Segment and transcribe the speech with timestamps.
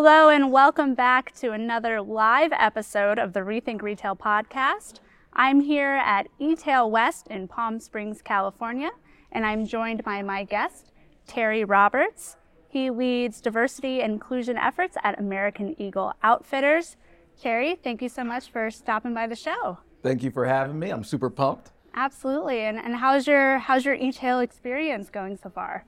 [0.00, 5.00] Hello, and welcome back to another live episode of the Rethink Retail podcast.
[5.32, 8.90] I'm here at eTail West in Palm Springs, California,
[9.32, 10.92] and I'm joined by my guest,
[11.26, 12.36] Terry Roberts.
[12.68, 16.96] He leads diversity and inclusion efforts at American Eagle Outfitters.
[17.42, 19.78] Terry, thank you so much for stopping by the show.
[20.04, 20.90] Thank you for having me.
[20.90, 21.72] I'm super pumped.
[21.92, 22.60] Absolutely.
[22.60, 25.84] And, and how's your how's your eTail experience going so far?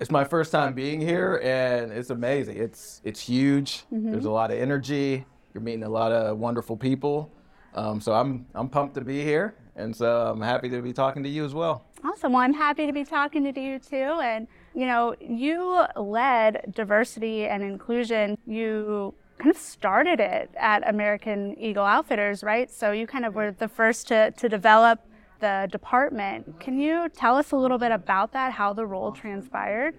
[0.00, 2.56] It's my first time being here, and it's amazing.
[2.56, 3.84] It's it's huge.
[3.92, 4.12] Mm-hmm.
[4.12, 5.26] There's a lot of energy.
[5.52, 7.30] You're meeting a lot of wonderful people.
[7.74, 11.22] Um, so I'm I'm pumped to be here, and so I'm happy to be talking
[11.22, 11.84] to you as well.
[12.02, 12.32] Awesome.
[12.32, 14.18] Well, I'm happy to be talking to you too.
[14.22, 18.38] And you know, you led diversity and inclusion.
[18.46, 22.70] You kind of started it at American Eagle Outfitters, right?
[22.70, 25.00] So you kind of were the first to, to develop
[25.40, 26.60] the department.
[26.60, 29.96] Can you tell us a little bit about that, how the role transpired?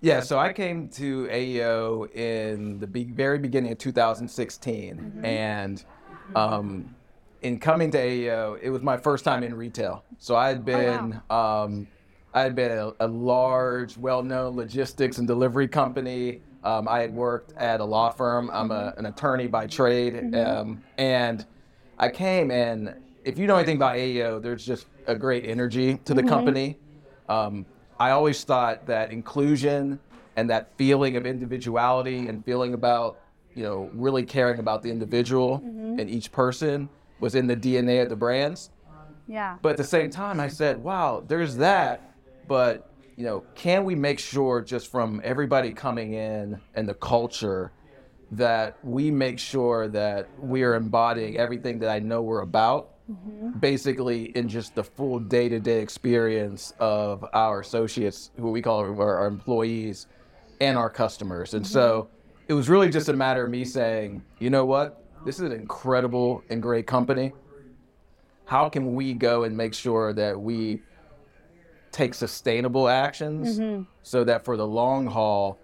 [0.00, 4.96] Yeah, so I came to AEO in the be- very beginning of 2016.
[4.96, 5.24] Mm-hmm.
[5.24, 5.84] And
[6.34, 6.94] um,
[7.40, 10.04] in coming to AEO, it was my first time in retail.
[10.18, 11.20] So I had been.
[11.30, 11.64] Oh, wow.
[11.64, 11.86] um,
[12.34, 16.42] I had been a, a large, well-known logistics and delivery company.
[16.64, 18.50] Um, I had worked at a law firm.
[18.52, 20.34] I'm a, an attorney by trade, mm-hmm.
[20.34, 21.46] um, and
[21.96, 22.94] I came and
[23.24, 26.28] if you know anything about AEO, there's just a great energy to the mm-hmm.
[26.28, 26.78] company.
[27.28, 27.66] Um,
[27.98, 29.98] I always thought that inclusion
[30.36, 33.20] and that feeling of individuality and feeling about,
[33.54, 35.98] you know, really caring about the individual mm-hmm.
[35.98, 36.88] and each person
[37.20, 38.70] was in the DNA of the brands.
[39.26, 39.56] Yeah.
[39.62, 42.14] But at the same time, I said, wow, there's that.
[42.46, 47.72] But, you know, can we make sure just from everybody coming in and the culture
[48.32, 53.58] that we make sure that we are embodying everything that I know we're about Mm-hmm.
[53.58, 59.26] basically in just the full day-to-day experience of our associates who we call our, our
[59.26, 60.06] employees
[60.62, 61.72] and our customers and mm-hmm.
[61.74, 62.08] so
[62.48, 65.52] it was really just a matter of me saying you know what this is an
[65.52, 67.34] incredible and great company
[68.46, 70.80] how can we go and make sure that we
[71.92, 73.82] take sustainable actions mm-hmm.
[74.02, 75.58] so that for the long haul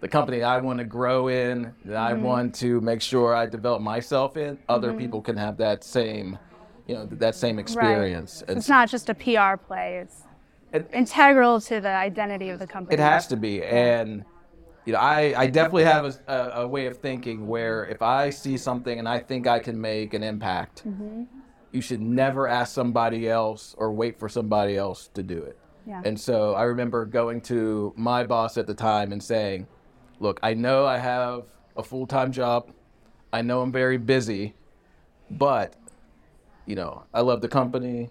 [0.00, 2.22] the company I want to grow in, that I mm-hmm.
[2.22, 4.98] want to make sure I develop myself in, other mm-hmm.
[4.98, 6.38] people can have that same
[6.86, 8.42] you know that same experience.
[8.46, 8.56] Right.
[8.56, 9.98] it's not just a PR play.
[10.02, 10.22] It's
[10.72, 12.94] it, integral to the identity of the company.
[12.94, 14.24] It has to be, and
[14.84, 18.56] you know, I, I definitely have a, a, way of thinking where if I see
[18.56, 21.24] something and I think I can make an impact, mm-hmm.
[21.72, 25.58] you should never ask somebody else or wait for somebody else to do it.
[25.86, 26.02] Yeah.
[26.04, 29.66] And so I remember going to my boss at the time and saying,
[30.20, 31.44] "Look, I know I have
[31.76, 32.70] a full-time job.
[33.32, 34.54] I know I'm very busy,
[35.30, 35.74] but
[36.66, 38.10] you know, I love the company.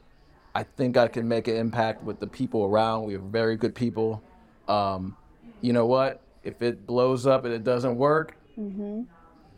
[0.56, 3.04] I think I can make an impact with the people around.
[3.04, 4.24] We have very good people.
[4.68, 5.18] Um,
[5.62, 6.22] you know what?
[6.44, 9.02] If it blows up and it doesn't work, mm-hmm.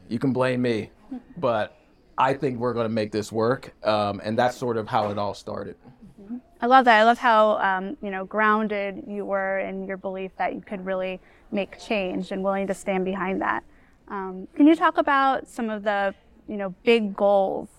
[0.09, 0.89] you can blame me.
[1.37, 1.77] but
[2.17, 5.19] I think we're going to make this work, um, and that's sort of how it
[5.19, 5.75] all started.
[6.21, 6.37] Mm-hmm.
[6.61, 6.99] I love that.
[6.99, 10.83] I love how um, you know grounded you were in your belief that you could
[10.83, 11.21] really
[11.51, 13.63] make change and willing to stand behind that.
[14.07, 16.15] Um, can you talk about some of the
[16.47, 17.69] you know big goals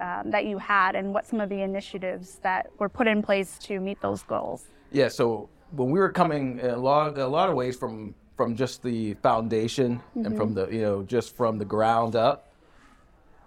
[0.00, 3.58] um, that you had and what some of the initiatives that were put in place
[3.58, 4.66] to meet those goals.
[4.92, 8.82] Yeah, so when we were coming a lot, a lot of ways from from just
[8.82, 10.26] the foundation mm-hmm.
[10.26, 12.52] and from the you know just from the ground up.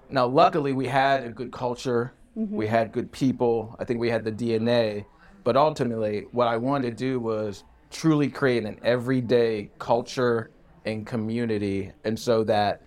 [0.10, 2.14] Now, luckily, we had a good culture.
[2.36, 2.56] Mm-hmm.
[2.56, 3.76] We had good people.
[3.80, 5.06] I think we had the DNA.
[5.44, 10.50] But ultimately, what I wanted to do was truly create an everyday culture
[10.86, 12.82] and community, and so that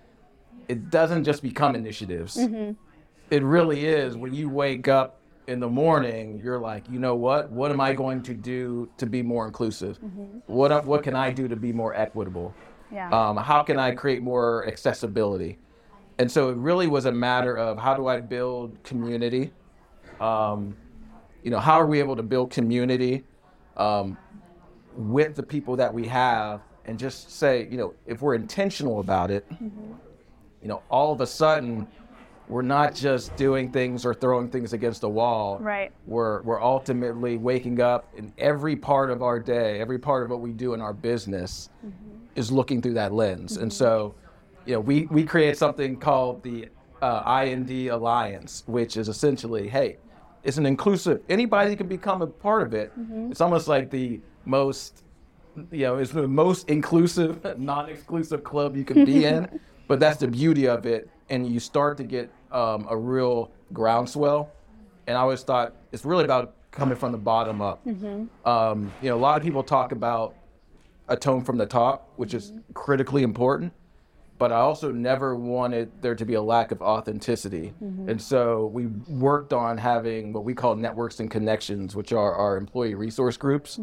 [0.68, 2.36] it doesn't just become initiatives.
[2.36, 2.72] Mm-hmm
[3.32, 7.50] it really is when you wake up in the morning, you're like, you know what?
[7.50, 9.98] What am I going to do to be more inclusive?
[10.00, 10.40] Mm-hmm.
[10.46, 12.54] What what can I do to be more equitable?
[12.92, 13.08] Yeah.
[13.08, 15.58] Um, how can I create more accessibility?
[16.18, 19.50] And so it really was a matter of how do I build community?
[20.20, 20.76] Um,
[21.42, 23.24] you know, how are we able to build community
[23.78, 24.18] um,
[24.94, 29.30] with the people that we have, and just say, you know, if we're intentional about
[29.30, 29.94] it, mm-hmm.
[30.60, 31.88] you know, all of a sudden
[32.48, 35.58] we're not just doing things or throwing things against a wall.
[35.58, 35.92] Right.
[36.06, 40.40] We're we're ultimately waking up in every part of our day, every part of what
[40.40, 42.18] we do in our business mm-hmm.
[42.34, 43.54] is looking through that lens.
[43.54, 43.62] Mm-hmm.
[43.62, 44.14] And so,
[44.66, 46.68] you know, we we create something called the
[47.00, 49.98] uh, I&D Alliance, which is essentially, hey,
[50.44, 51.20] it's an inclusive.
[51.28, 52.92] Anybody can become a part of it.
[52.98, 53.32] Mm-hmm.
[53.32, 55.02] It's almost like the most,
[55.70, 59.60] you know, it's the most inclusive, non-exclusive club you can be in.
[59.88, 64.50] But that's the beauty of it and you start to get um, a real groundswell.
[65.06, 67.84] And I always thought it's really about coming from the bottom up.
[67.86, 68.48] Mm-hmm.
[68.48, 70.34] Um, you know, a lot of people talk about
[71.08, 73.72] a tone from the top, which is critically important.
[74.38, 77.72] but I also never wanted there to be a lack of authenticity.
[78.08, 82.56] And so we worked on having what we call networks and connections, which are our
[82.56, 83.78] employee resource groups.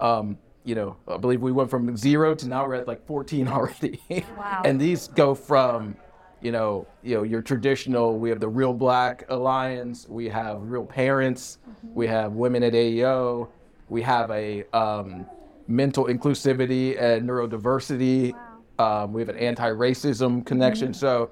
[0.00, 3.46] Um, you know, I believe we went from zero to now we're at like 14
[3.48, 4.00] already.
[4.36, 4.62] Wow.
[4.64, 5.96] and these go from,
[6.42, 8.18] you know, you know, your traditional.
[8.18, 10.06] We have the Real Black Alliance.
[10.08, 11.58] We have Real Parents.
[11.94, 13.48] We have Women at AEO.
[13.88, 15.24] We have a um,
[15.68, 18.34] mental inclusivity and neurodiversity.
[18.80, 20.92] Um, we have an anti-racism connection.
[20.92, 21.30] So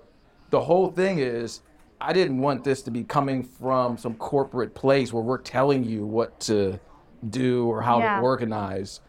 [0.50, 1.62] the whole thing is,
[2.00, 6.06] I didn't want this to be coming from some corporate place where we're telling you
[6.06, 6.78] what to
[7.30, 8.16] do or how Yeah.
[8.18, 9.00] to organize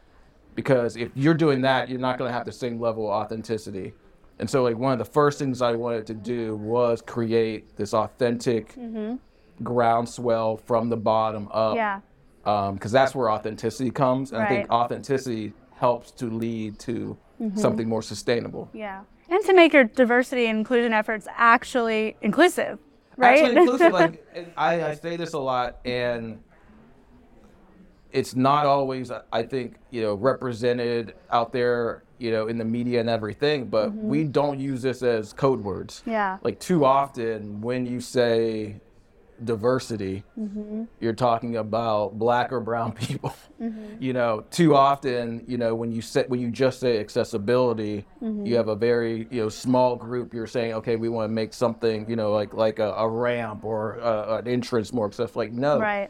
[0.56, 3.94] because if you're doing that, you're not going to have the same level of authenticity.
[4.40, 7.94] And so, like, one of the first things I wanted to do was create this
[7.94, 9.16] authentic mm-hmm.
[9.64, 11.76] groundswell from the bottom up.
[11.76, 12.02] Yeah.
[12.46, 14.32] Um, because that's where authenticity comes.
[14.32, 17.58] And I think authenticity helps to lead to mm-hmm.
[17.58, 18.70] something more sustainable.
[18.74, 19.02] Yeah.
[19.30, 22.78] And to make your diversity and inclusion efforts actually inclusive,
[23.18, 23.40] right?
[23.40, 26.40] Actually, inclusive, like, I, I say this a lot, and
[28.16, 33.02] it's not always, I think, you know, represented out there, you know, in the media
[33.02, 34.08] and everything, but mm-hmm.
[34.08, 36.02] we don't use this as code words.
[36.06, 36.38] yeah.
[36.42, 38.80] Like, too often when you say
[39.44, 40.86] diversity, mm-hmm.
[41.02, 43.36] you're talking about black or brown people.
[43.62, 44.02] Mm-hmm.
[44.02, 48.56] You know, too often, you know, when you say when you just say accessibility, you
[48.56, 50.34] have a very you know small group.
[50.34, 53.66] You're saying, okay, we want to make something, you know, like like a, a ramp
[53.66, 55.42] or uh an entrance more accessible.
[55.42, 56.10] Like, no, Right.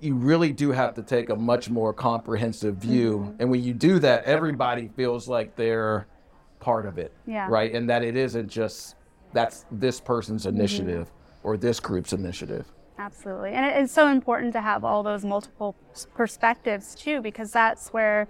[0.00, 3.18] You really do have to take a much more comprehensive view.
[3.18, 3.36] Mm-hmm.
[3.40, 6.06] And when you do that, everybody feels like they're
[6.60, 7.12] part of it.
[7.26, 7.46] Yeah.
[7.48, 7.72] Right.
[7.72, 8.96] And that it isn't just
[9.32, 10.56] that's this person's mm-hmm.
[10.56, 11.10] initiative
[11.42, 12.66] or this group's initiative.
[12.98, 13.52] Absolutely.
[13.52, 15.76] And it- it's so important to have all those multiple
[16.14, 18.28] perspectives too, because that's where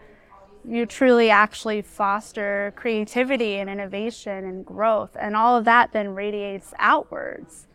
[0.65, 5.17] you truly actually foster creativity and innovation and growth.
[5.19, 7.69] And all of that then radiates outwards.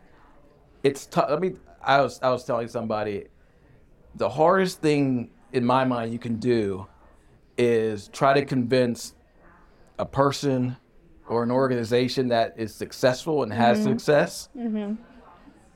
[0.82, 1.30] It's tough.
[1.30, 3.28] I mean, I was I was telling somebody
[4.14, 6.86] the hardest thing in my mind you can do
[7.58, 9.14] is try to convince
[9.98, 10.76] a person
[11.28, 13.90] or an organization that is successful and has mm-hmm.
[13.90, 14.94] success mm-hmm.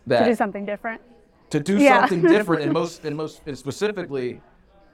[0.07, 1.01] that To do something different.
[1.51, 2.01] to do Yeah.
[2.01, 4.41] something different and most and most and specifically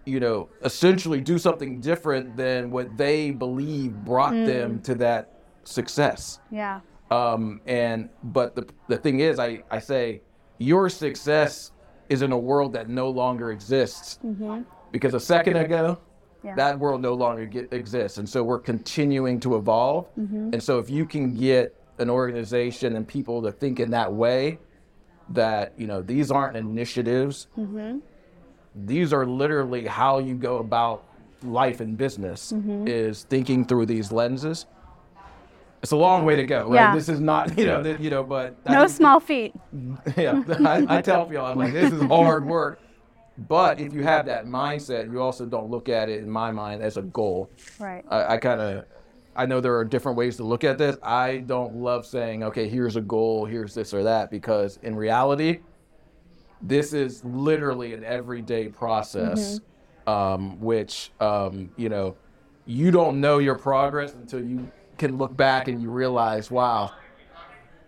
[0.05, 4.85] you know essentially do something different than what they believe brought them mm.
[4.85, 6.81] to that success Yeah.
[7.11, 10.23] um, and but the, the thing is I, I say
[10.59, 11.71] your success
[12.13, 14.19] is in a world that no longer exists.
[14.25, 14.63] Mm-hmm.
[14.91, 15.99] Because a second ago
[16.45, 16.55] Yeah.
[16.57, 18.19] that world no longer get, exists.
[18.19, 20.07] And so we're continuing to evolve.
[20.19, 20.51] Mm-hmm.
[20.53, 24.59] And so if you can get an organization and people to think in that way
[25.31, 27.99] that you know these aren't initiatives mm-hmm.
[28.75, 31.05] these are literally how you go about
[31.45, 32.53] life and business
[32.87, 34.67] is thinking through these lenses
[35.83, 36.95] it's a long way to go right Yeah.
[36.95, 39.53] this is not you know th- you know but No think- small feet.
[40.17, 42.79] yeah, I, I tell people I'm like, this is hard work.
[43.49, 46.83] But if you have that mindset, you also don't look at it, in my mind,
[46.83, 47.51] as a goal.
[47.81, 48.05] Right.
[48.09, 48.85] I, I kind of,
[49.35, 50.97] I know there are different ways to look at this.
[51.03, 55.61] I don't love saying, okay, here's a goal, here's this or that, because in reality,
[56.61, 59.61] this is literally an everyday process,
[60.07, 62.15] um, which, um, you know,
[62.67, 64.71] you don't know your progress until you
[65.03, 66.93] can look back and you realize, wow,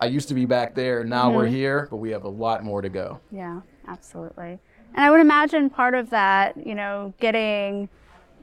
[0.01, 2.81] I used to be back there, now we're here, but we have a lot more
[2.81, 3.21] to go.
[3.31, 4.59] Yeah, absolutely.
[4.93, 7.87] And I would imagine part of that, you know, getting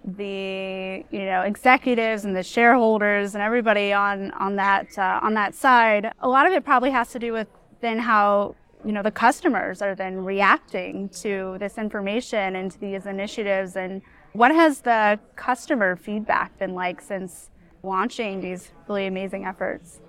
[0.05, 5.55] the you know executives and the shareholders and everybody on on that uh, on that
[5.55, 6.11] side.
[6.21, 7.47] A lot of it probably has to do with
[7.83, 13.07] then how you know the customers are then reacting to this information and to these
[13.07, 13.77] initiatives.
[13.77, 14.03] And
[14.33, 17.51] what has the customer feedback been like since
[17.83, 20.01] launching these really amazing efforts?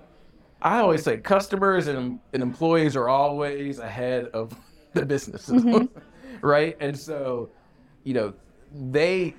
[0.62, 4.56] I always say customers and, and employees are always ahead of
[4.94, 5.98] the businesses, mm-hmm.
[6.46, 6.76] right?
[6.80, 7.50] And so,
[8.04, 8.34] you know,
[8.72, 9.34] they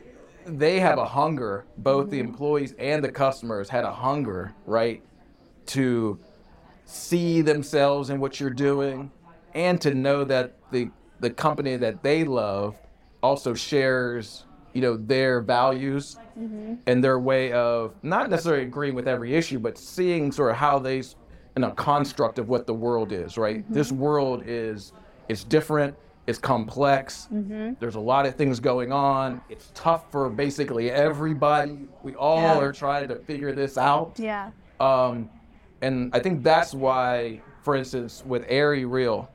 [0.45, 1.65] they have a hunger.
[1.77, 2.29] Both the mm-hmm.
[2.29, 5.03] employees and the customers had a hunger, right,
[5.67, 6.19] to
[6.85, 9.11] see themselves in what you're doing,
[9.53, 10.89] and to know that the
[11.19, 12.75] the company that they love
[13.23, 14.44] also shares,
[14.75, 16.75] you know, their values mm-hmm.
[16.85, 20.77] and their way of not necessarily agreeing with every issue, but seeing sort of how
[20.77, 21.15] they, s-
[21.55, 23.59] in a construct of what the world is, right?
[23.63, 23.73] Mm-hmm.
[23.73, 24.91] This world is,
[25.29, 25.95] it's different,
[26.27, 27.29] it's complex.
[27.33, 27.75] Mm-hmm.
[27.79, 29.41] There's a lot of things going on.
[29.49, 31.87] It's tough for basically everybody.
[32.03, 32.59] We all Yeah.
[32.59, 34.15] are trying to figure this out.
[34.17, 34.51] Yeah.
[34.81, 35.29] Um,
[35.81, 39.29] and I think that's why, for instance, with Aerie Real,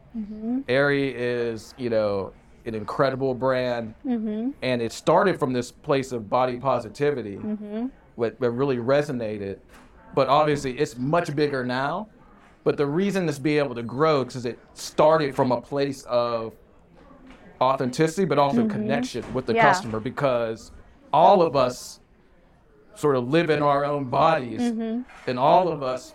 [0.69, 2.33] Aerie is, you know,
[2.67, 3.95] an incredible brand.
[4.05, 7.37] And it started from this place of body positivity,
[8.17, 9.59] what, what really resonated.
[10.15, 12.09] but obviously it's much bigger now.
[12.65, 16.53] But the reason it's being able to grow is it started from a place of
[17.61, 19.57] authenticity, but also connection with the Mm-hmm.
[19.57, 19.63] Yeah.
[19.73, 20.71] customer because
[21.13, 22.01] all of us
[22.95, 25.03] sort of live in our own bodies, Mm-hmm.
[25.29, 26.15] and all of us,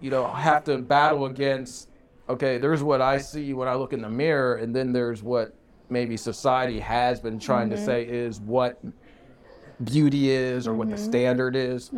[0.00, 1.88] you know, have to battle against.
[2.28, 5.54] Okay, there's what I see when I look in the mirror, and then there's what
[5.90, 7.78] maybe society has been trying Mm-hmm.
[7.78, 8.80] to say is what
[9.84, 11.90] beauty is or what the standard is.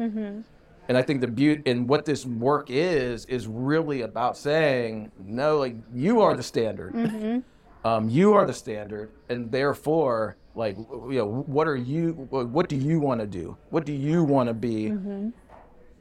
[0.89, 5.59] And I think the beauty and what this work is is really about saying no,
[5.59, 7.43] like you are the standard.
[7.85, 12.13] Um, you are the standard, and therefore, like you know, what are you?
[12.31, 13.57] What do you want to do?
[13.71, 14.87] What do you want to be?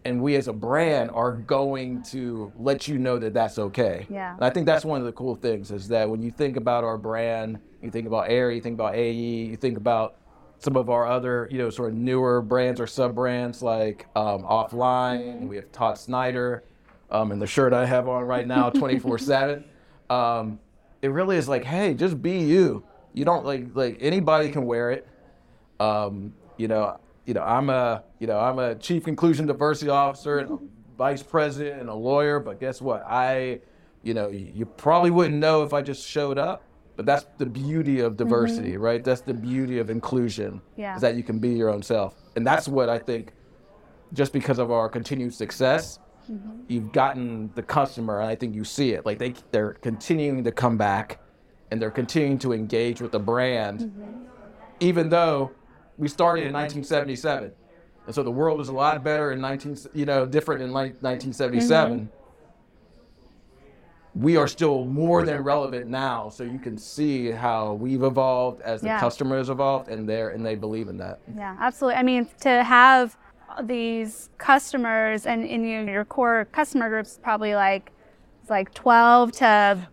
[0.03, 4.07] And we as a brand are going to let you know that that's okay.
[4.10, 4.33] Yeah.
[4.36, 6.83] And I think that's one of the cool things is that when you think about
[6.83, 10.15] our brand, you think about Air, you think about AE, you think about
[10.59, 14.43] some of our other, you know, sort of newer brands or sub brands like um,
[14.43, 15.47] Offline.
[15.47, 16.63] We have Todd Snyder,
[17.09, 19.65] um, and the shirt I have on right now, 24 seven.
[20.09, 20.59] Um,
[21.01, 22.83] it really is like, hey, just be you.
[23.13, 25.07] You don't like like anybody can wear it.
[25.79, 30.39] Um, you know, you know, I'm a you know I'm a chief inclusion diversity officer
[30.39, 30.59] and a
[30.97, 32.41] vice president and a lawyer.
[32.41, 33.05] But guess what?
[33.07, 33.61] I,
[34.03, 36.63] you know, you probably wouldn't know if I just showed up.
[37.01, 38.29] But that's the beauty of mm-hmm.
[38.29, 39.03] diversity, right?
[39.03, 40.62] That's the beauty of inclusion.
[40.77, 40.93] Yeah.
[40.96, 43.34] Is that you can be your own self, and that's what I think.
[44.13, 45.98] Just because of our continued success,
[46.31, 46.60] mm-hmm.
[46.67, 49.03] you've gotten the customer, and I think you see it.
[49.03, 51.20] Like they they're continuing to come back,
[51.72, 54.25] and they're continuing to engage with the brand, mm-hmm.
[54.79, 55.50] even though
[55.98, 57.51] we started in 1977,
[58.05, 61.01] and so the world was a lot better in 19 you know different in like
[61.01, 62.12] 1977.
[64.13, 68.81] We are still more than relevant now, so you can see how we've evolved as
[68.81, 68.99] the Yeah.
[68.99, 71.19] customer has evolved, and they and they believe in that.
[71.35, 71.95] Yeah, absolutely.
[71.97, 73.15] I mean, to have
[73.63, 77.91] these customers and in you, your core customer groups probably like
[78.41, 79.87] it's like 12 to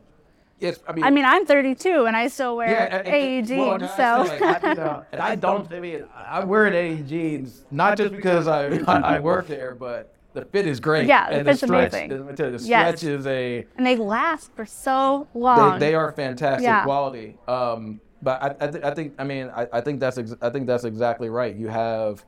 [0.61, 3.75] Yes, I mean, I mean, I'm 32 and I still wear and- and- AE jeans,
[3.75, 5.73] and I so say, like, I, you know, and I don't.
[5.73, 9.77] I mean, I wear an AE jeans not just because I I, I work there,
[9.77, 11.07] but the fit is great.
[11.07, 12.27] Yeah, the and fit's the stretch, amazing.
[12.27, 12.99] The, the Yes.
[13.01, 13.67] stretch is a.
[13.77, 15.79] and they last for so long.
[15.79, 16.83] They, they are fantastic Yeah.
[16.85, 17.37] quality.
[17.49, 20.51] Um, but I, I, th- I think I mean I, I think that's ex- I
[20.51, 21.55] think that's exactly right.
[21.55, 22.25] You have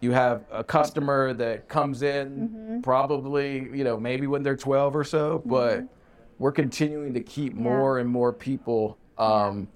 [0.00, 2.80] you have a customer that comes in Mm-hmm.
[2.80, 5.84] probably you know maybe when they're 12 or so, but
[6.38, 7.60] we're continuing to keep Yeah.
[7.60, 9.68] more and more people um,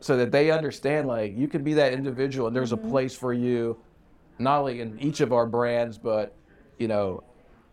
[0.00, 2.86] so that they understand like you can be that individual and there's Mm-hmm.
[2.86, 3.76] a place for you
[4.38, 6.32] not only in each of our brands but
[6.78, 7.22] you know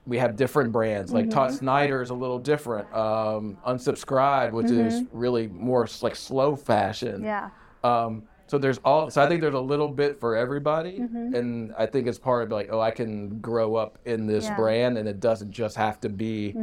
[0.08, 1.58] we have different brands like Todd Mm-hmm.
[1.58, 7.26] Snyder is a little different um, unsubscribed which is really more like slow fashion Mm-hmm.
[7.26, 7.50] yeah.
[7.84, 11.36] um, so there's all so I think there's a little bit for everybody Mm-hmm.
[11.36, 14.52] and I think it's part of like oh I can grow up in this Yeah.
[14.52, 14.62] Mm-hmm.
[14.62, 16.56] brand and it doesn't just have to be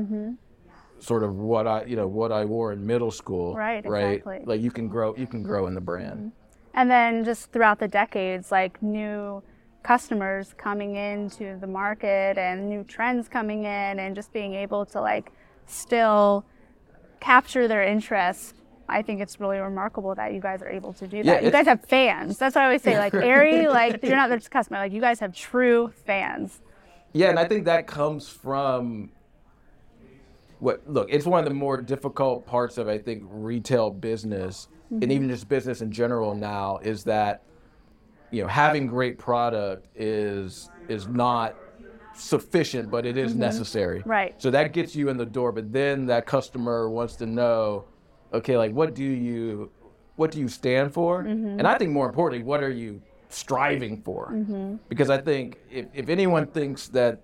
[1.00, 4.42] sort of what I you know what I wore in middle school Right, right exactly.
[4.46, 6.30] like you can grow you can grow in the brand
[6.74, 9.42] And then just throughout the decades, like new
[9.82, 15.00] customers coming into the market and new trends coming in and just being able to
[15.00, 15.32] like
[15.66, 16.44] still
[17.20, 18.54] capture their interest.
[18.88, 21.40] I think it's really remarkable that you guys are able to do that.
[21.42, 22.36] Yeah, you guys have fans.
[22.36, 22.98] That's what I always say.
[22.98, 24.78] Like Aerie, like you're not just customer.
[24.78, 26.60] Like you guys have true fans.
[27.12, 29.10] Yeah, and I think that comes from
[30.58, 35.02] what look, it's one of the more difficult parts of I think retail business and
[35.02, 35.12] mm-hmm.
[35.12, 37.42] even just business in general now is that
[38.32, 41.54] you know, having great product is is not
[42.14, 43.40] sufficient, but it is mm-hmm.
[43.40, 44.02] necessary.
[44.04, 44.34] Right.
[44.38, 47.84] So that gets you in the door, but then that customer wants to know,
[48.32, 49.70] okay, like what do you
[50.16, 51.22] what do you stand for?
[51.22, 51.58] Mm-hmm.
[51.58, 54.30] And I think more importantly, what are you striving for?
[54.32, 54.76] Mm-hmm.
[54.88, 57.20] Because I think if, if anyone thinks that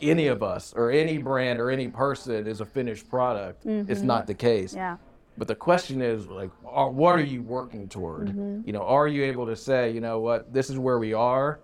[0.00, 4.26] any of us or any brand or any person is a finished product, it's not
[4.26, 4.74] the case.
[4.74, 4.96] Yeah.
[5.38, 8.28] But the question is, like, are, what are you working toward?
[8.66, 11.60] You know, are you able to say, you know what, this is where we are,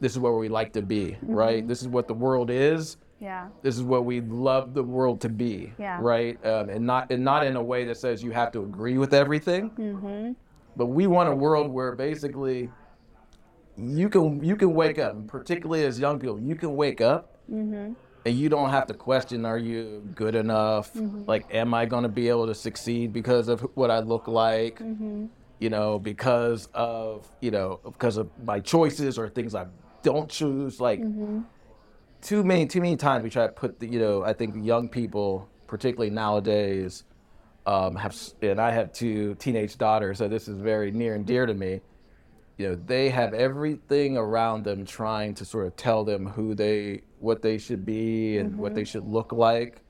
[0.00, 1.66] this is where we like to be, right?
[1.66, 2.96] This is what the world is.
[3.20, 3.48] Yeah.
[3.62, 5.98] This is what we love the world to be, Yeah.
[6.00, 6.44] right?
[6.44, 9.14] Um, and not and not in a way that says you have to agree with
[9.14, 9.70] everything.
[9.70, 10.32] Mm-hmm.
[10.76, 12.68] But we want a world where basically
[13.76, 17.92] you can you can wake up, particularly as young people, you can wake up Mm-hmm.
[18.24, 21.24] And you don't have to question are you good enough Mm-hmm.
[21.26, 24.78] like am i going to be able to succeed because of what i look like
[24.78, 25.26] Mm-hmm.
[25.58, 29.66] you know because of you know because of my choices or things i
[30.02, 31.40] don't choose like Mm-hmm.
[32.20, 34.88] too many too many times we try to put the you know i think young
[34.88, 37.04] people particularly nowadays
[37.66, 41.46] um, have and i have two teenage daughters so this is very near and dear
[41.46, 41.80] to me
[42.62, 47.02] you know they have everything around them trying to sort of tell them who they
[47.18, 48.86] what they should be and what they mm-hmm.
[48.86, 49.80] should look like.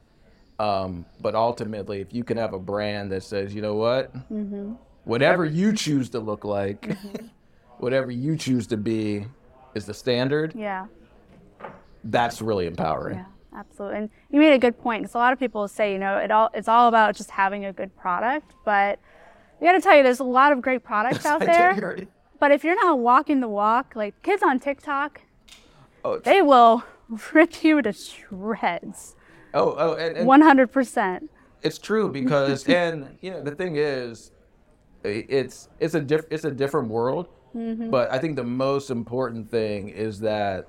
[0.59, 4.15] Um, but ultimately if you can have a brand that says you know what?
[4.33, 4.73] Mm-hmm.
[5.05, 7.27] Whatever you choose to look like mm-hmm.
[7.79, 9.27] whatever you choose to be
[9.75, 10.87] is the standard Yeah.
[12.05, 13.19] that's really empowering.
[13.19, 13.99] Yeah, absolutely.
[13.99, 16.31] And you made a good point because a lot of people say, you know, it
[16.31, 18.99] all it's all about just having a good product, but
[19.61, 22.07] I got to tell you, there's a lot of great products out there.
[22.43, 22.55] Heard it.
[22.55, 25.23] But if you're not walking the walk, like kids on TikTok,
[26.05, 26.83] Oh, they will
[27.33, 29.15] rip you to shreds.
[29.55, 31.29] oh, oh and, and 100%.
[31.63, 34.33] It's true because, and you know, the thing is,
[35.05, 37.29] it's it's a diff, it's a different world.
[37.57, 37.91] Mm-hmm.
[37.91, 40.69] But I think the most important thing is that,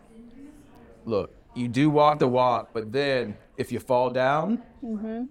[1.05, 5.25] look, you do walk the walk, but then if you fall down, mm-hmm.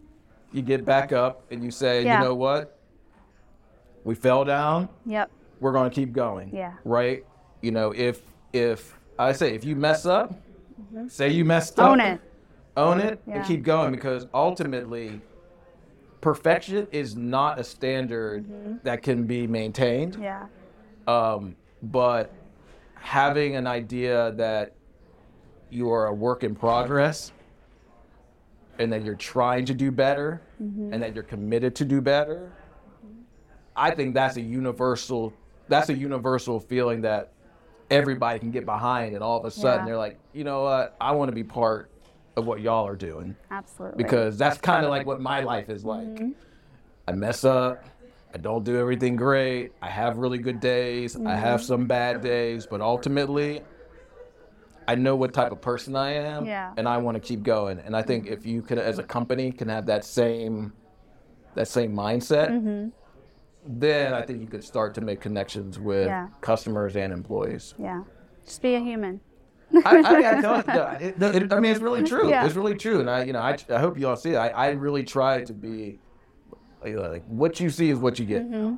[0.52, 2.18] you get back up and you say, Yeah.
[2.18, 2.78] you know what,
[4.04, 5.30] we fell down, Yep.
[5.62, 6.54] We're gonna keep going.
[6.54, 6.75] Yeah.
[6.85, 7.25] Right.
[7.62, 8.21] You know, if
[8.52, 10.35] if I say if you mess up,
[11.09, 12.21] say you messed up, Own it.
[12.76, 13.37] own it Yeah.
[13.37, 15.21] and keep going because ultimately
[16.21, 20.47] perfection is not a standard that can be maintained Yeah.
[21.07, 22.33] um, but
[22.95, 24.75] having an idea that
[25.71, 27.33] you are a work in progress
[28.78, 32.52] and that you're trying to do better and that you're committed to do better
[33.75, 35.33] i think that's a universal
[35.69, 37.33] that's a universal feeling that
[37.90, 39.85] everybody can get behind and all of a sudden Yeah.
[39.87, 41.90] they're like you know what i want to be part
[42.37, 44.02] of what y'all are doing Absolutely.
[44.02, 46.07] because that's kind of like what my life is like.
[46.07, 46.31] Mm-hmm.
[47.07, 47.85] I mess up.
[48.35, 49.73] I don't do everything great.
[49.83, 51.14] I have really good days.
[51.14, 51.66] I have Mm-hmm.
[51.66, 53.61] some bad days, but ultimately,
[54.88, 56.73] I know what type of person I am, Yeah.
[56.78, 57.78] and I want to keep going.
[57.81, 60.72] And I think if you could, as a company, can have that same
[61.55, 62.88] that same mindset, Mm-hmm.
[63.64, 66.29] Then I think you could start to make connections with Yeah.
[66.40, 67.75] customers and employees.
[67.79, 68.03] yeah.
[68.44, 69.20] Just be a human.
[69.85, 70.68] I, I, I, don't-
[71.01, 72.29] it- it- I mean, it's really true.
[72.29, 72.44] Yeah.
[72.44, 74.37] It's really true, and I, you know, I, I hope you all see it.
[74.37, 75.98] I, I really try to be
[76.85, 78.42] like, like what you see is what you get.
[78.51, 78.75] Mm-hmm.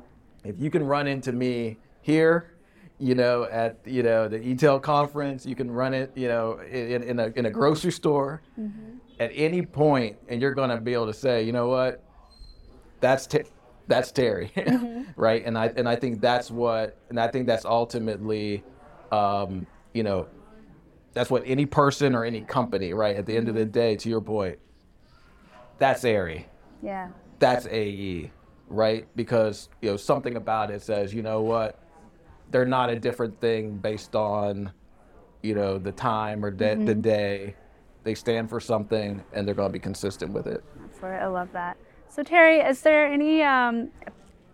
[0.47, 2.51] If you can run into me here,
[2.99, 7.01] you know, at you know the eTail conference, you can run it, you know, in,
[7.03, 8.97] in a in a grocery store, Mm-hmm.
[9.19, 12.03] at any point, and you're gonna be able to say, you know what,
[13.01, 13.43] that's Ter-
[13.87, 15.03] that's Terry, mm-hmm.
[15.15, 15.43] right?
[15.45, 18.63] And I and I think that's what, and I think that's ultimately,
[19.11, 20.27] um, you know,
[21.13, 23.15] that's what any person or any company, right?
[23.15, 23.71] At the end of the mm-hmm.
[23.71, 24.59] day, to your point,
[25.77, 26.47] that's Aerie,
[26.81, 27.09] Yeah.
[27.39, 28.31] that's AE,
[28.67, 29.07] right?
[29.15, 31.79] Because you know something about it says, you know what,
[32.51, 34.71] they're not a different thing based on,
[35.41, 37.01] you know, the time or de- the mm-hmm.
[37.01, 37.55] day.
[38.03, 40.63] They stand for something, and they're going to be consistent with it.
[40.79, 41.75] That's where I love that.
[42.15, 43.89] So Terry, is there any um,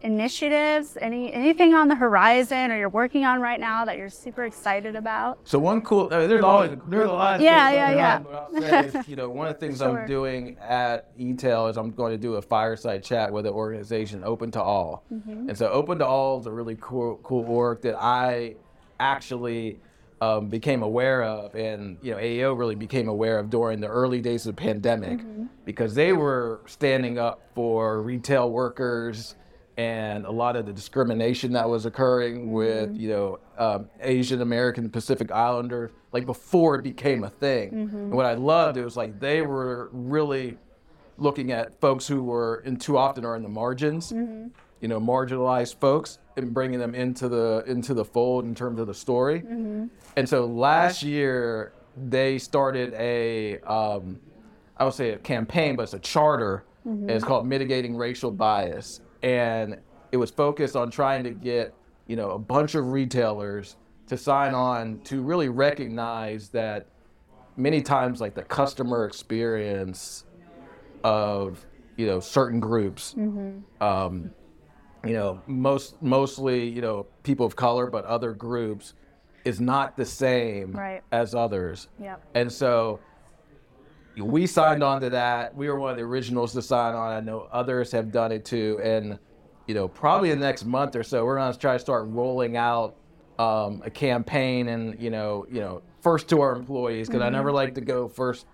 [0.02, 4.45] initiatives, any anything on the horizon, or you're working on right now that you're super
[4.45, 5.38] excited about?
[5.43, 7.97] So one cool, I mean, there's always there's a lot of Yeah, things yeah, going
[8.00, 8.15] yeah.
[8.15, 10.00] on, but I'll say is, you know, one of the things Sure.
[10.02, 14.24] I'm doing at eTail is I'm going to do a fireside chat with an organization
[14.24, 15.50] open to all, Mm-hmm.
[15.50, 18.56] and so open to all is a really cool cool org that I
[19.00, 19.82] actually
[20.21, 24.21] um, became aware of, and you know AEO really became aware of during the early
[24.21, 25.45] days of the pandemic Mm-hmm.
[25.65, 29.36] because they were standing up for retail workers
[29.77, 34.89] and a lot of the discrimination that was occurring with you know um, Asian American
[34.89, 37.69] Pacific Islander, like before it became a thing.
[37.73, 40.57] And what I loved it was like they were really
[41.17, 44.12] looking at folks who were and too often are in the margins,
[44.82, 48.88] you know, marginalized folks and bringing them into the into the fold in terms of
[48.88, 49.44] the story.
[50.15, 54.20] And so last year they started a um,
[54.78, 56.63] I would say a campaign, but it's a charter.
[56.84, 59.78] And it's called Mitigating Racial Bias, and
[60.12, 61.76] it was focused on trying to get
[62.08, 63.76] you know a bunch of retailers
[64.08, 66.88] to sign on to really recognize that
[67.56, 70.26] many times like the customer experience
[71.04, 71.63] of
[71.98, 73.13] you know certain groups
[73.80, 74.32] um,
[75.06, 78.94] you know most mostly you know people of color but other groups
[79.46, 81.02] is not the same Right.
[81.12, 82.22] as others Yep.
[82.36, 83.00] and so
[84.18, 87.20] we signed on to that we were one of the originals to sign on i
[87.20, 89.18] know others have done it too and
[89.68, 92.08] you know probably in the next month or so we're going to try to start
[92.08, 92.96] rolling out
[93.40, 97.52] um, a campaign and you know you know first to our employees because i never
[97.52, 98.46] like to go first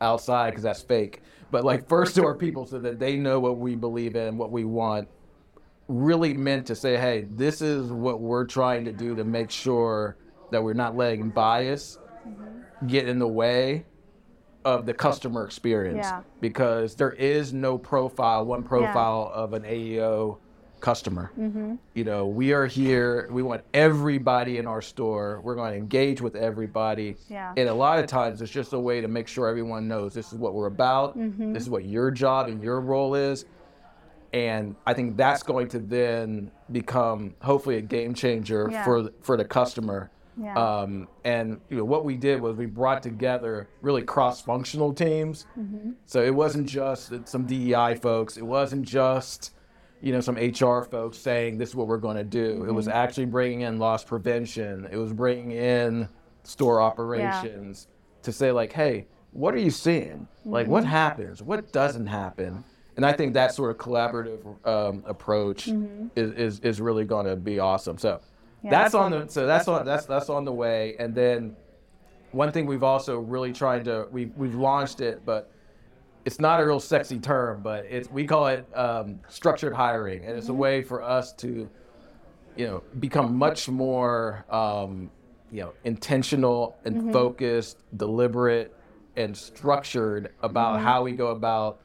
[0.00, 1.20] outside because that's fake.
[1.50, 4.50] But like first to our people so that they know what we believe in, what
[4.50, 5.08] we want.
[5.90, 10.16] Really meant to say, hey, this is what we're trying to do to make sure
[10.52, 12.86] that we're not letting bias mm-hmm.
[12.86, 13.84] get in the way
[14.64, 16.06] of the customer experience.
[16.06, 16.22] Yeah.
[16.40, 20.38] Because there is no profile, one profile of an AEO
[20.78, 21.32] customer.
[21.36, 21.74] Mm-hmm.
[21.94, 23.28] You know, we are here.
[23.32, 25.40] We want everybody in our store.
[25.42, 27.16] We're going to engage with everybody.
[27.28, 27.52] Yeah.
[27.56, 30.32] And a lot of times, it's just a way to make sure everyone knows this
[30.32, 31.18] is what we're about.
[31.18, 31.52] Mm-hmm.
[31.52, 33.44] This is what your job and your role is.
[34.32, 38.84] And I think that's going to then become hopefully a game changer Yeah.
[38.84, 40.10] for for the customer.
[40.40, 40.54] Yeah.
[40.54, 45.46] Um, and you know what we did was we brought together really cross-functional teams.
[45.58, 45.90] Mm-hmm.
[46.06, 48.36] So it wasn't just some DEI folks.
[48.36, 49.52] It wasn't just
[50.00, 52.64] you know some HR folks saying this is what we're going to do.
[52.66, 54.88] It was actually bringing in loss prevention.
[54.90, 56.08] It was bringing in
[56.44, 57.88] store operations
[58.22, 60.26] to say like, hey, what are you seeing?
[60.44, 61.42] Like what happens?
[61.42, 62.64] What doesn't happen?
[62.96, 65.68] And I think that sort of collaborative um, approach
[66.16, 67.98] is, is is really going to be awesome.
[67.98, 68.20] So
[68.62, 68.70] Yeah.
[68.70, 70.96] that's on the so that's on that's that's on the way.
[70.98, 71.56] And then
[72.32, 75.50] one thing we've also really tried to we we've launched it, but
[76.24, 80.36] it's not a real sexy term, but it's we call it um, structured hiring, and
[80.36, 81.68] it's a way for us to,
[82.56, 85.10] you know, become much more, um,
[85.50, 88.76] you know, intentional and focused, deliberate,
[89.16, 91.80] and structured about how we go about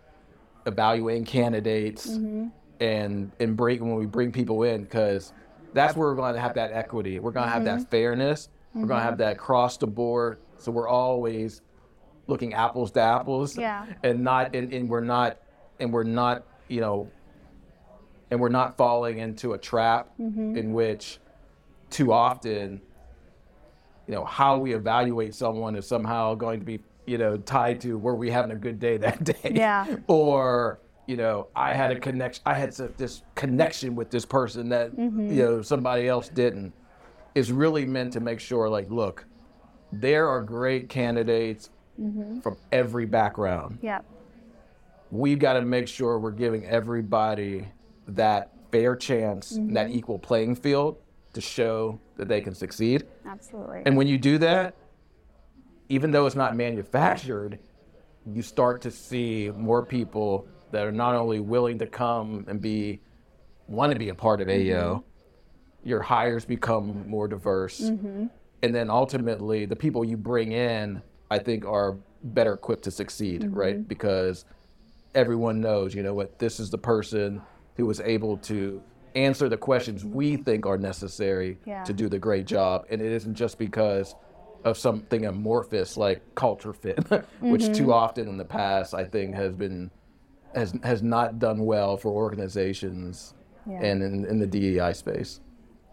[0.65, 2.47] evaluating candidates mm-hmm.
[2.79, 5.33] and and bring when we bring people in because
[5.73, 7.19] that's where we're going to have that equity.
[7.19, 7.89] We're going to have that mm-hmm.
[7.89, 8.49] fairness.
[8.73, 9.21] We're going to have mm-hmm.
[9.23, 10.39] that across the board.
[10.57, 11.61] So we're always
[12.27, 13.85] looking apples to apples Yeah.
[14.03, 15.37] and not and, and we're not
[15.79, 17.09] and we're not you know
[18.31, 20.09] and we're not falling into a trap
[20.57, 21.19] in which
[21.89, 22.81] too often
[24.07, 27.97] you know how we evaluate someone is somehow going to be you know tied to
[27.97, 29.51] were we having a good day that day.
[29.53, 29.85] Yeah.
[30.07, 34.91] or you know i had a connection i had this connection with this person that
[34.95, 35.31] mm-hmm.
[35.31, 36.73] you know somebody else didn't.
[37.35, 39.25] Is really meant to make sure like look
[39.91, 42.39] there are great candidates mm-hmm.
[42.39, 43.79] from every background.
[43.81, 44.05] Yep.
[45.11, 47.67] we've got to make sure we're giving everybody
[48.07, 49.97] that fair chance that mm-hmm.
[49.97, 50.97] equal playing field
[51.33, 53.05] to show that they can succeed.
[53.25, 53.83] Absolutely.
[53.85, 54.75] and when you do that,
[55.89, 57.59] even though it's not manufactured,
[58.25, 63.01] you start to see more people that are not only willing to come and be
[63.67, 64.51] want to be a part of AO.
[64.51, 65.89] Mm-hmm.
[65.89, 68.25] Your hires become more diverse, mm-hmm.
[68.63, 73.41] and then ultimately the people you bring in, I think, are better equipped to succeed,
[73.41, 73.53] mm-hmm.
[73.53, 73.87] right?
[73.87, 74.45] Because
[75.13, 77.41] everyone knows, you know what, this is the person
[77.75, 78.81] who was able to
[79.15, 81.83] answer the questions we think are necessary Yeah.
[81.83, 82.85] to do the great job.
[82.89, 84.13] And it isn't just because
[84.65, 86.99] of something amorphous like culture fit,
[87.39, 87.91] which too mm-hmm.
[87.91, 89.91] often in the past I think has been
[90.53, 93.35] has has not done well for organizations
[93.67, 93.81] Yeah.
[93.81, 95.39] and in, in the DEI space.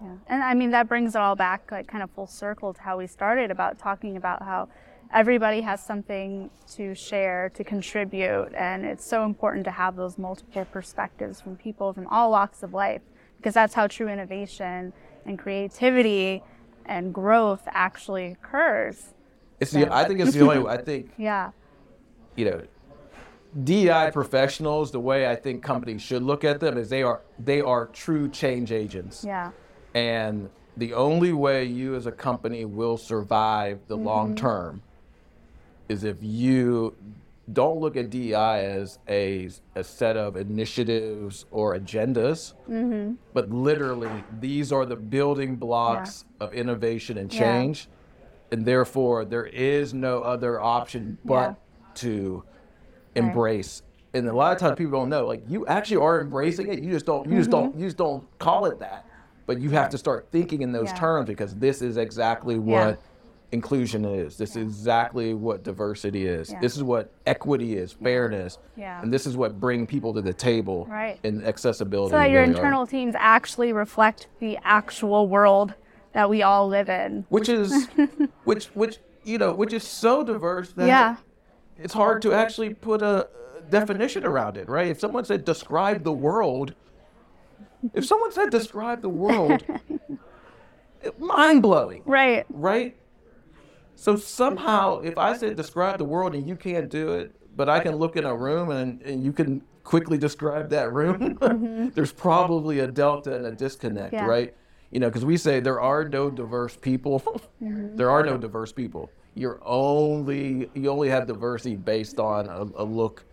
[0.01, 0.17] Yeah.
[0.27, 2.99] And I mean, that brings it all back, like, kind of full circle to how
[2.99, 4.69] we started about talking about how
[5.13, 8.51] everybody has something to share, to contribute.
[8.57, 12.75] And it's so important to have those multiple perspectives from people from all walks of
[12.75, 13.03] life,
[13.37, 14.93] because that's how true innovation
[15.25, 16.43] and creativity
[16.87, 19.15] and growth actually occurs.
[19.61, 21.51] It's the I think it's the only I think Yeah.
[22.37, 22.63] you know,
[23.65, 27.61] DEI professionals, the way I think companies should look at them is they are they
[27.61, 29.25] are true change agents.
[29.25, 29.51] Yeah.
[29.95, 34.07] And the only way you as a company will survive the Mm-hmm.
[34.07, 34.83] long term
[35.89, 36.95] is if you
[37.51, 43.15] don't look at DEI as a, a set of initiatives or agendas, Mm-hmm.
[43.33, 47.39] but literally these are the building blocks of innovation and Yeah.
[47.41, 47.89] change.
[48.53, 51.59] And therefore, there is no other option but
[51.97, 52.45] to
[53.15, 53.83] embrace.
[54.15, 56.83] And a lot of times people don't know, like you actually are embracing it.
[56.83, 59.07] You just don't, you just don't, you just don't call it that.
[59.47, 60.97] But you have to start thinking in those Yeah.
[60.99, 62.61] terms because this is exactly Yeah.
[62.89, 63.01] what
[63.53, 64.37] inclusion is.
[64.37, 66.51] This is exactly what diversity is.
[66.51, 66.61] Yeah.
[66.61, 68.59] This is what equity is, fairness.
[68.77, 69.01] Yeah.
[69.03, 71.19] And this is what bring people to the table Right.
[71.23, 72.11] in accessibility.
[72.11, 72.57] So that your really are.
[72.57, 75.75] internal teams actually reflect the actual world
[76.13, 77.25] that we all live in.
[77.29, 77.89] which is
[78.45, 81.17] which which you know which is so diverse that Yeah.
[81.79, 83.29] it's hard to actually put a
[83.71, 86.75] definition around it right if someone said describe the world
[87.95, 89.63] if someone said describe the world
[91.19, 92.45] mind blowing Right.
[92.51, 92.97] right
[94.03, 97.79] so somehow if i said describe the world and you can't do it but i
[97.79, 101.19] can look in a room and, and you can quickly describe that room
[101.95, 104.27] there's probably a delta and a disconnect Yeah.
[104.27, 104.51] right?
[104.91, 107.17] You know because we say there are no diverse people.
[108.01, 109.05] There are no diverse people.
[109.43, 113.25] You're only you only have diversity based on a, a look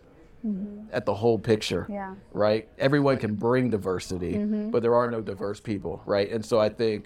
[0.98, 2.14] at the whole picture Yeah.
[2.46, 2.64] right?
[2.88, 4.34] Everyone can bring diversity
[4.74, 6.30] but there are no diverse people right?
[6.36, 7.02] And so i think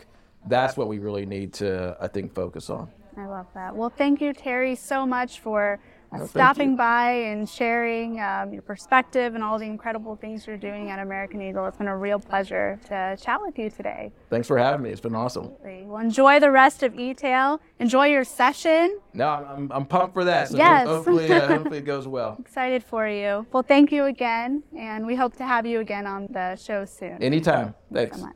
[0.56, 2.86] that's what we really need to i think focus on
[3.18, 3.76] I love that.
[3.76, 5.80] Well, thank you, Terry, so much for
[6.28, 11.00] stopping by and sharing um, your perspective and all the incredible things you're doing at
[11.00, 11.66] American Eagle.
[11.66, 14.12] It's been a real pleasure to chat with you today.
[14.30, 14.92] Thanks for having me.
[14.92, 15.52] It's been awesome.
[15.64, 17.60] Well, enjoy the rest of e-tail.
[17.80, 19.00] Enjoy your session.
[19.14, 20.50] No, I'm, I'm pumped for that.
[20.50, 20.88] So Yes.
[20.88, 22.38] hopefully, uh, hopefully it goes well.
[22.40, 23.46] Excited for you.
[23.52, 27.22] Well, thank you again, and we hope to have you again on the show soon.
[27.24, 27.74] Anytime.
[27.92, 28.18] Thanks.
[28.18, 28.36] so much.